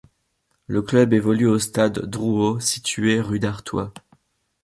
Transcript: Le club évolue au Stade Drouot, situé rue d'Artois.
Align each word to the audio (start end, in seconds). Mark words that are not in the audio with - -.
Le 0.65 0.81
club 0.81 1.13
évolue 1.13 1.45
au 1.45 1.59
Stade 1.59 2.07
Drouot, 2.07 2.59
situé 2.59 3.19
rue 3.21 3.37
d'Artois. 3.37 3.93